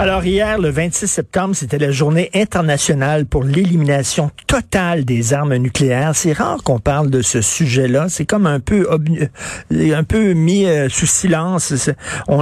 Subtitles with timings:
[0.00, 6.12] Alors hier, le 26 septembre, c'était la journée internationale pour l'élimination totale des armes nucléaires.
[6.14, 8.06] C'est rare qu'on parle de ce sujet-là.
[8.08, 11.74] C'est comme un peu euh, un peu mis euh, sous silence.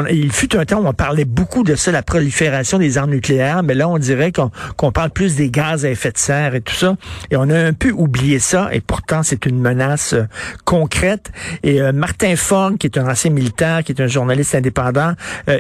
[0.09, 3.65] Il fut un temps où on parlait beaucoup de ça, la prolifération des armes nucléaires,
[3.65, 6.77] mais là, on dirait qu'on parle plus des gaz à effet de serre et tout
[6.77, 6.95] ça.
[7.33, 10.29] Et on a un peu oublié ça, et pourtant, c'est une menace euh,
[10.65, 11.33] concrète.
[11.65, 15.15] Et Martin Fogg, qui est un ancien militaire, qui est un journaliste indépendant,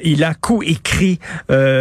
[0.04, 1.18] il a coécrit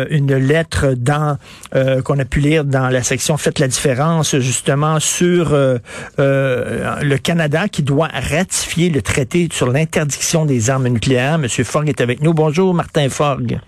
[0.10, 1.38] une lettre dans
[1.76, 5.78] euh, qu'on a pu lire dans la section Faites la différence justement sur euh,
[6.20, 11.38] euh, le Canada qui doit ratifier le traité sur l'interdiction des armes nucléaires.
[11.38, 12.34] Monsieur Fogg est avec nous.
[12.34, 13.60] Bonjour, Martin Fogg.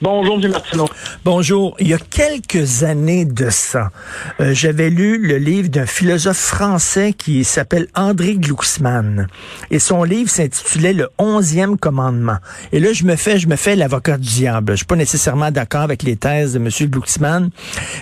[0.00, 0.50] Bonjour, M.
[0.50, 0.88] Martineau.
[1.24, 1.76] Bonjour.
[1.78, 3.90] Il y a quelques années de ça,
[4.38, 9.26] j'avais lu le livre d'un philosophe français qui s'appelle André Glucksmann.
[9.70, 12.36] Et son livre s'intitulait Le onzième commandement.
[12.72, 14.72] Et là, je me fais, je me fais l'avocat du diable.
[14.72, 16.68] Je suis pas nécessairement d'accord avec les thèses de M.
[16.90, 17.50] Glucksmann,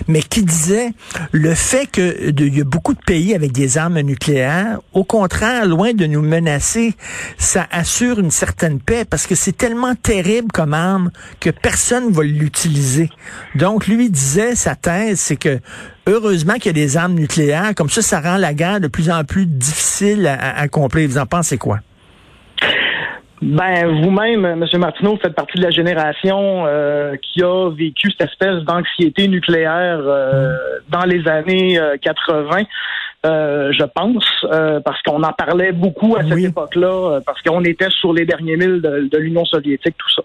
[0.07, 0.93] mais qui disait
[1.31, 5.93] le fait qu'il y a beaucoup de pays avec des armes nucléaires, au contraire, loin
[5.93, 6.95] de nous menacer,
[7.37, 12.13] ça assure une certaine paix parce que c'est tellement terrible comme arme que personne ne
[12.13, 13.09] va l'utiliser.
[13.55, 15.59] Donc, lui disait, sa thèse, c'est que
[16.07, 19.09] heureusement qu'il y a des armes nucléaires, comme ça, ça rend la guerre de plus
[19.09, 21.09] en plus difficile à, à accomplir.
[21.09, 21.79] Vous en pensez quoi?
[23.43, 24.65] Ben, vous-même, M.
[24.79, 30.55] Martineau, faites partie de la génération euh, qui a vécu cette espèce d'anxiété nucléaire euh,
[30.89, 32.61] dans les années 80.
[33.25, 37.41] Euh, euh, je pense, euh, parce qu'on en parlait beaucoup à cette époque-là, euh, parce
[37.41, 40.21] qu'on était sur les derniers milles de, de l'Union soviétique, tout ça.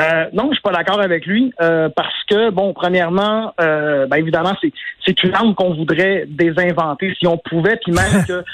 [0.00, 4.72] Euh, non, je suis pas d'accord avec lui, parce que, bon, premièrement, ben, évidemment, c'est,
[5.04, 8.44] c'est une arme qu'on voudrait désinventer si on pouvait, puis même que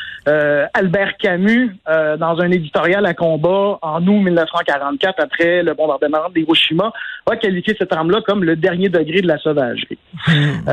[0.75, 1.77] Albert Camus,
[2.19, 6.93] dans un éditorial à combat en août 1944, après le bombardement d'Hiroshima,
[7.31, 9.99] a qualifié cette arme-là comme le dernier degré de la sauvagerie.
[10.27, 10.69] Hmm.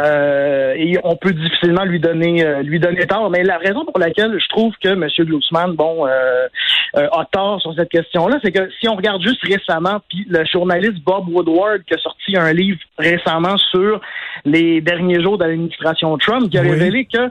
[0.75, 4.74] et on peut difficilement lui donner, lui donner mais la raison pour laquelle je trouve
[4.81, 5.08] que M.
[5.20, 6.47] Glucksmann, bon, euh,
[6.97, 10.46] euh, a tort sur cette question-là, c'est que si on regarde juste récemment, puis le
[10.46, 14.02] journaliste Bob Woodward qui a sorti un livre récemment sur
[14.46, 17.30] les derniers jours de l'administration Trump, qui a révélé que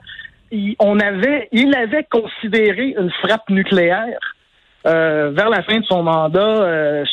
[0.80, 4.18] on avait, il avait considéré une frappe nucléaire
[4.86, 7.04] euh, vers la fin de son mandat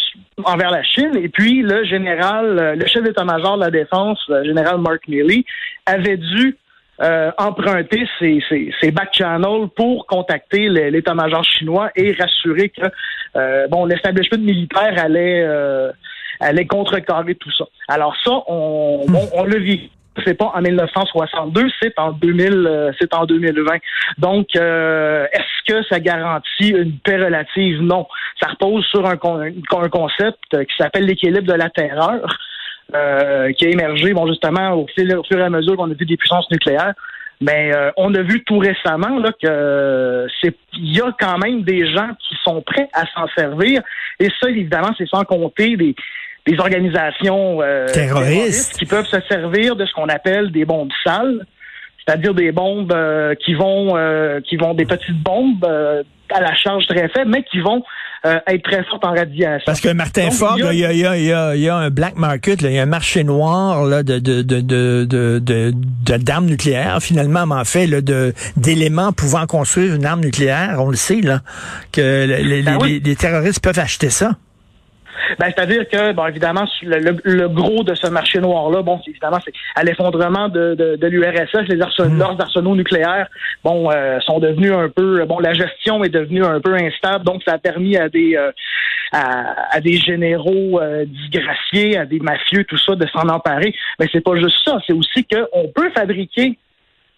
[0.46, 1.18] envers la Chine.
[1.18, 5.44] Et puis le général, le chef d'état-major de la défense, le général Mark Milley,
[5.86, 6.58] avait dû
[7.02, 8.42] euh, emprunter ces,
[8.80, 12.84] ces, back channels pour contacter l'état-major chinois et rassurer que
[13.36, 15.92] euh, bon l'establishment militaire allait euh,
[16.40, 17.66] allait contrecarrer tout ça.
[17.90, 19.16] Alors ça, on, hmm.
[19.34, 19.90] on, le vit.
[20.26, 23.74] C'est pas en 1962, c'est en 2000, c'est en 2020.
[24.18, 27.82] Donc, est-ce que ça garantit une paix relative?
[27.82, 28.08] Non.
[28.42, 32.26] Ça repose sur un, un concept qui s'appelle l'équilibre de la terreur.
[32.94, 36.18] Euh, qui a émergé, bon, justement, au, fur et à mesure qu'on a vu des
[36.18, 36.94] puissances nucléaires.
[37.42, 41.64] Mais euh, on a vu tout récemment là, que c'est il y a quand même
[41.64, 43.82] des gens qui sont prêts à s'en servir.
[44.20, 45.96] Et ça, évidemment, c'est sans compter des,
[46.46, 48.78] des organisations euh, terroristes.
[48.78, 51.46] qui peuvent se servir de ce qu'on appelle des bombes sales,
[52.06, 52.96] c'est-à-dire des bombes
[53.44, 53.96] qui vont
[54.46, 55.66] qui vont des petites bombes
[56.30, 57.84] à la charge très faible, mais qui vont
[58.26, 59.64] euh, être très forte en radiation.
[59.66, 62.72] Parce que Martin Ford, il y, a, y, a, y, a, un black market, il
[62.72, 65.74] y a un marché noir là, de, de, de, de,
[66.18, 70.78] d'armes nucléaires, finalement, en fait, là, de, d'éléments pouvant construire une arme nucléaire.
[70.80, 71.42] On le sait, là,
[71.92, 74.32] que les, ben les terroristes peuvent acheter ça.
[75.40, 79.84] Ben, c'est-à-dire que, bon, évidemment, le, gros de ce marché noir-là, bon, évidemment, c'est à
[79.84, 82.20] l'effondrement de, de, l'URSS, les arsenaux, mm.
[82.20, 83.28] leurs arsenaux nucléaires,
[83.64, 87.42] bon, euh, sont devenus un peu, bon, la gestion est devenue un peu instable, donc
[87.44, 88.52] ça a permis à des euh,
[89.12, 93.74] à, des généraux euh, disgraciés, à des mafieux, tout ça, de s'en emparer.
[94.00, 96.58] Mais c'est pas juste ça, c'est aussi qu'on peut fabriquer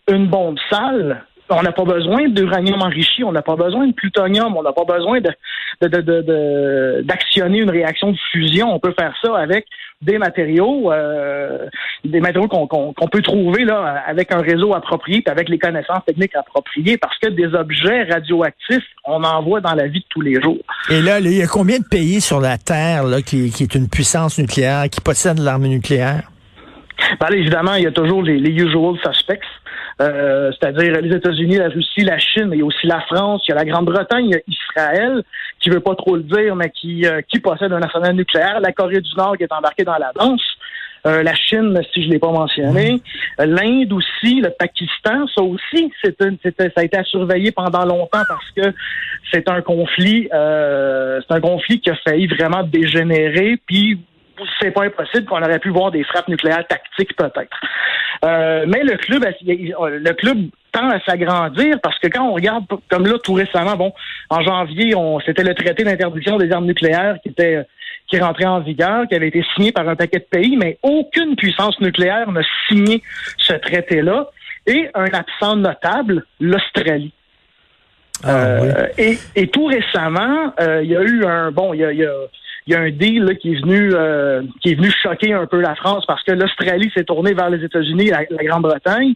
[0.09, 4.55] une bombe sale on n'a pas besoin d'uranium enrichi, on n'a pas besoin de plutonium,
[4.55, 8.73] on n'a pas besoin de, d'actionner une réaction de fusion.
[8.73, 9.65] On peut faire ça avec
[10.01, 11.67] des matériaux, euh,
[12.03, 16.35] des matériaux qu'on, peut trouver là avec un réseau approprié, puis avec les connaissances techniques
[16.35, 20.39] appropriées, parce que des objets radioactifs, on en voit dans la vie de tous les
[20.41, 20.63] jours.
[20.89, 23.75] Et là, il y a combien de pays sur la Terre là, qui, qui est
[23.75, 26.29] une puissance nucléaire, qui possède l'arme nucléaire?
[27.19, 29.39] Ben, évidemment, il y a toujours les, les usual suspects.
[29.99, 33.51] Euh, c'est-à-dire les États-Unis, la Russie, la Chine, il y a aussi la France, il
[33.51, 35.23] y a la Grande-Bretagne, il y a Israël,
[35.59, 38.71] qui veut pas trop le dire, mais qui, euh, qui possède un arsenal nucléaire, la
[38.71, 40.43] Corée du Nord qui est embarquée dans la danse.
[41.05, 43.01] Euh, la Chine, si je l'ai pas mentionné,
[43.39, 48.51] l'Inde aussi, le Pakistan, ça aussi, c'est ça a été à surveiller pendant longtemps parce
[48.55, 48.75] que
[49.31, 53.99] c'est un conflit, euh, c'est un conflit qui a failli vraiment dégénérer, puis
[54.59, 57.57] c'est pas impossible qu'on aurait pu voir des frappes nucléaires tactiques peut-être.
[58.25, 60.37] Euh, mais le club, le club
[60.71, 63.93] tend à s'agrandir parce que quand on regarde, comme là tout récemment, bon,
[64.29, 67.65] en janvier, on c'était le traité d'interdiction des armes nucléaires qui était
[68.07, 71.35] qui rentrait en vigueur, qui avait été signé par un paquet de pays, mais aucune
[71.35, 73.03] puissance nucléaire n'a signé
[73.37, 74.29] ce traité-là.
[74.65, 77.13] Et un absent notable, l'Australie.
[78.23, 81.85] Ah, euh, et, et, tout récemement, euh, il y a eu un bon, il y
[81.85, 82.13] a, y a
[82.67, 85.45] il y a un deal là, qui est venu euh, qui est venu choquer un
[85.45, 89.13] peu la France parce que l'Australie s'est tournée vers les États-Unis et la, Grande-Bretagne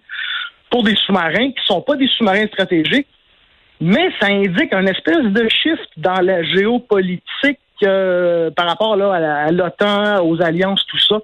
[0.69, 3.07] pour des sous-marins qui sont pas des sous-marins stratégiques,
[3.81, 9.51] mais ça indique un espèce de shift dans la géopolitique euh, par rapport là à
[9.51, 11.18] l'OTAN, aux alliances, tout ça.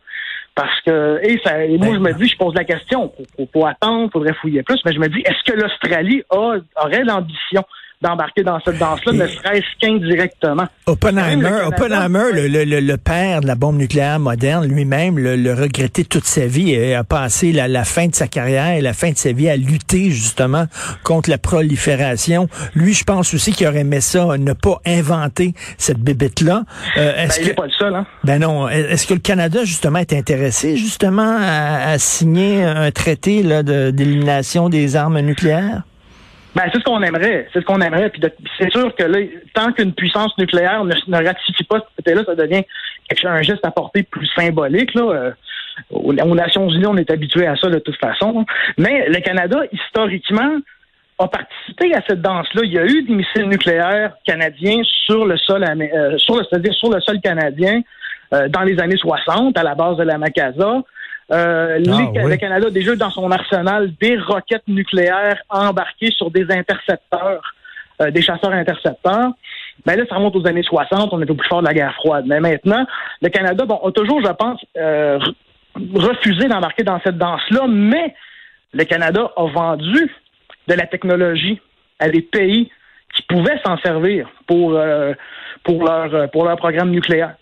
[0.53, 3.65] Parce que, et, ça, et moi, je me dis, je pose la question, faut, faut,
[3.67, 7.63] attendre, faudrait fouiller plus, mais je me dis, est-ce que l'Australie aurait l'ambition
[8.01, 10.67] d'embarquer dans cette danse-là, ne serait-ce qu'indirectement.
[10.85, 16.03] Oppenheimer, Oppenheimer le, le, le, père de la bombe nucléaire moderne, lui-même le, le, regrettait
[16.03, 19.11] toute sa vie et a passé la, la, fin de sa carrière et la fin
[19.11, 20.65] de sa vie à lutter justement
[21.03, 22.47] contre la prolifération.
[22.75, 26.63] Lui, je pense aussi qu'il aurait aimé ça, ne pas inventer cette bébête-là.
[26.97, 28.05] Euh, est-ce ben, il n'est pas le seul, hein?
[28.23, 28.69] Ben non.
[28.69, 33.41] Est-ce que le Canada, justement, est intéressé justement à, à signer un traité
[33.91, 35.81] d'élimination des armes nucléaires?
[36.57, 37.47] Ben, c'est ce qu'on aimerait.
[37.53, 38.09] C'est ce qu'on aimerait.
[38.09, 38.19] Puis
[38.59, 39.19] c'est sûr que là,
[39.53, 42.63] tant qu'une puissance nucléaire ne, ratifie pas ce côté-là, ça devient
[43.25, 44.95] un geste à portée plus symbolique.
[44.95, 45.03] Là.
[45.03, 45.31] Euh,
[45.91, 48.43] aux, Nations Unies, on est habitué à ça de toute façon.
[48.79, 50.57] Mais le Canada, historiquement,
[51.19, 52.61] a participé à cette danse-là.
[52.63, 56.73] Il y a eu des missiles nucléaires canadiens sur le sol, euh, sur le, c'est-à-dire
[56.73, 57.81] sur le sol canadien
[58.33, 60.81] euh, dans les années 60 à la base de la Macasa.
[61.31, 66.49] Euh, ah, Le Canada a déjà dans son arsenal des roquettes nucléaires embarquées sur des
[66.49, 67.53] intercepteurs,
[68.01, 69.31] euh, des chasseurs intercepteurs.
[69.85, 71.73] Mais ben là, ça remonte aux années 60, on est au plus fort de la
[71.73, 72.25] guerre froide.
[72.27, 72.85] Mais maintenant,
[73.21, 75.19] le Canada bon, a toujours, je pense, euh,
[75.93, 78.15] refusé d'embarquer dans cette danse-là, mais
[78.73, 80.11] le Canada a vendu
[80.67, 81.59] de la technologie
[81.99, 82.71] à des pays
[83.13, 85.13] qui pouvaient s'en servir pour, euh,
[85.63, 87.35] pour, leur, pour leur programme nucléaire.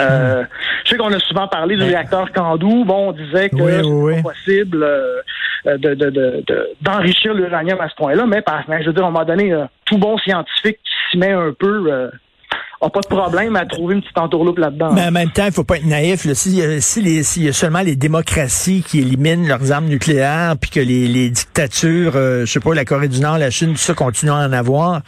[0.00, 0.44] Euh,
[0.84, 2.84] je sais qu'on a souvent parlé du réacteur Candu.
[2.84, 4.84] Bon, on disait que c'est pas possible
[5.66, 6.44] euh, de,
[6.80, 9.64] d'enrichir l'uranium à ce point-là, mais, par, je veux dire, à un moment donné, euh,
[9.84, 12.08] tout bon scientifique qui s'y met un peu euh,
[12.80, 14.92] a pas de problème à trouver une petite entourloupe là-dedans.
[14.92, 16.30] Mais en même temps, il faut pas être naïf.
[16.34, 21.08] Si, si, y a seulement les démocraties qui éliminent leurs armes nucléaires, puis que les,
[21.08, 24.46] les dictatures, je sais pas, la Corée du Nord, la Chine, tout ça continuent à
[24.46, 25.00] en avoir,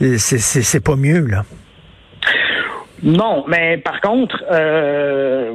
[0.00, 1.44] c'est, c'est pas mieux, là.
[3.04, 5.54] Non, mais par contre, euh,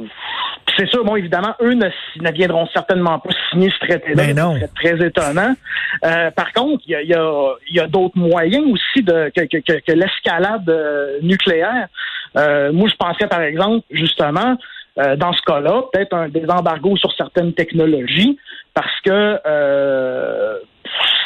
[0.76, 1.88] c'est sûr, bon, évidemment, eux ne,
[2.20, 4.22] ne, viendront certainement pas signer ce traité-là.
[4.26, 4.56] Mais non.
[4.58, 5.54] C'est très étonnant.
[6.04, 9.42] Euh, par contre, il y a, y a, y a d'autres moyens aussi de que,
[9.42, 11.88] que, que, l'escalade euh, nucléaire.
[12.36, 14.56] Euh, moi, je pensais, par exemple, justement,
[14.98, 18.38] euh, dans ce cas-là, peut-être un des embargos sur certaines technologies,
[18.74, 20.58] parce que euh,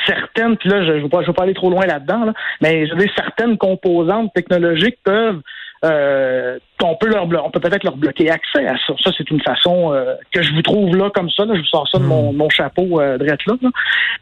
[0.06, 2.93] certaines, puis là, je ne veux, veux, pas aller trop loin là-dedans, là, mais je
[2.93, 5.41] veux dire, certaines composantes technologiques peuvent
[5.85, 8.95] euh, on peut leur on peut peut-être leur bloquer accès à ça.
[9.03, 11.45] Ça, c'est une façon euh, que je vous trouve là comme ça.
[11.47, 12.51] je vous sors ça de mon, hmm.
[12.51, 13.37] chapeau euh, de là,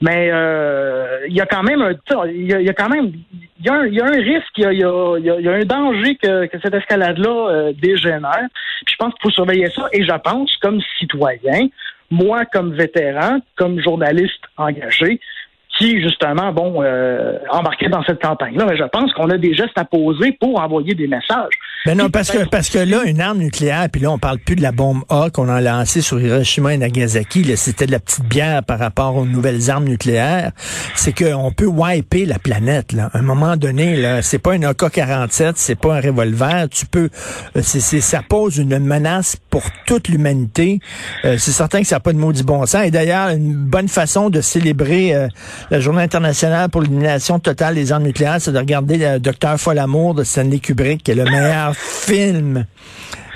[0.01, 1.93] Mais euh, il y a quand même un
[2.29, 3.13] il y, a, quand même
[3.61, 6.17] il y, a un, y a un risque, il y a, y a, un danger
[6.17, 8.49] que, que cette escalade-là dégénère.
[8.85, 9.89] Puis je pense qu'il faut surveiller ça.
[9.93, 11.69] Et je pense, comme citoyen,
[12.11, 15.21] moi comme vétéran, comme journaliste engagé,
[15.79, 18.67] qui, justement, bon, euh, embarquer dans cette campagne-là.
[18.69, 21.55] Mais je pense qu'on a des gestes à poser pour envoyer des messages.
[21.85, 24.55] Mais non, parce que parce que là, une arme nucléaire, puis là, on parle plus
[24.55, 27.43] de la bombe A qu'on a lancée sur Hiroshima et Nagasaki.
[27.43, 30.53] Là, c'était de la petite bière par rapport aux nouvelles armes nucléaires.
[30.95, 32.93] C'est qu'on peut wiper la planète.
[32.93, 33.11] Là.
[33.13, 36.69] À un moment donné, là, c'est pas une AK-47, c'est pas un revolver.
[36.69, 37.09] Tu peux,
[37.57, 40.79] euh, c'est, ça pose une menace pour toute l'humanité.
[41.25, 42.85] Euh, c'est certain que ça n'a pas de maudit bon sens.
[42.85, 45.27] Et d'ailleurs, une bonne façon de célébrer euh,
[45.73, 50.15] la Journée internationale pour l'élimination totale des armes nucléaires, c'est de regarder le Docteur Folamour
[50.15, 52.67] de Stanley Kubrick, qui est le meilleur film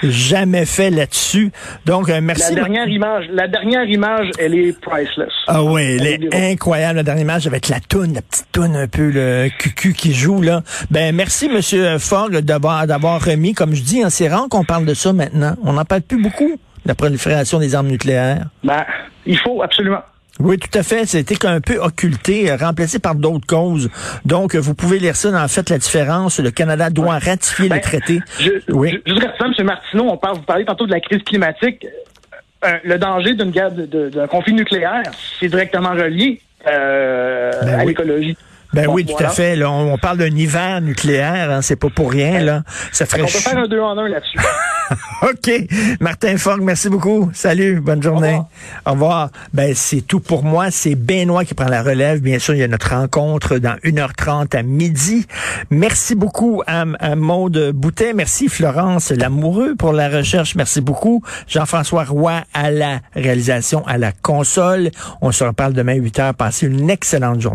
[0.03, 1.51] jamais fait là-dessus.
[1.87, 2.55] Donc, euh, merci.
[2.55, 5.33] La dernière image, la dernière image, elle est priceless.
[5.47, 6.97] Ah oui, elle, est incroyable.
[6.97, 10.43] La dernière image avec la toune, la petite toune un peu le cucu qui joue
[10.43, 10.61] là.
[10.91, 14.85] Ben merci Monsieur Fogg d'avoir d'avoir remis, comme je dis, hein, c'est rare qu'on parle
[14.85, 15.55] de ça maintenant.
[15.65, 18.45] On n'en parle plus beaucoup, la prolifération des armes nucléaires.
[18.63, 18.85] Ben,
[19.25, 20.03] il faut absolument.
[20.39, 21.07] Oui, tout à fait.
[21.07, 23.89] C'était un peu occulté, euh, remplacé par d'autres causes.
[24.25, 26.39] Donc, vous pouvez lire ça dans en fait la différence.
[26.41, 28.21] Le Canada doit ratifier le ben, traité.
[28.39, 28.99] Je, oui.
[29.07, 29.65] Juste ça, M.
[29.65, 31.87] Martineau, on parle, vous parlez tantôt de la crise climatique.
[32.85, 35.03] le danger d'une guerre, d'un conflit nucléaire,
[35.41, 38.37] c'est directement relié euh, ben à l'écologie.
[38.77, 39.63] Ben oui, tout à fait.
[39.65, 42.41] on, parle d'un hiver nucléaire, hein, c'est pas pour rien.
[42.41, 42.63] Là.
[42.93, 44.39] Ça ferait on peut faire un deux en un là-dessus.
[45.23, 45.51] OK.
[46.01, 47.31] Martin Fogg, merci beaucoup.
[47.33, 48.39] Salut, bonne journée.
[48.85, 49.31] Au revoir.
[49.53, 50.71] Ben, c'est tout pour moi.
[50.71, 52.21] C'est Benoît qui prend la relève.
[52.21, 55.27] Bien sûr, il y a notre rencontre dans 1h30 à midi.
[55.71, 58.13] Merci beaucoup à, à Maude Boutet.
[58.13, 60.55] Merci Florence Lamoureux pour la recherche.
[60.55, 61.23] Merci beaucoup.
[61.49, 64.91] Jean-François Roy à la réalisation, à la console.
[65.23, 66.35] On se reparle demain 8h.
[66.35, 67.47] Passez une excellente journée.